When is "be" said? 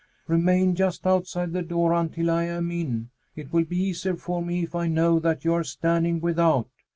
3.65-3.77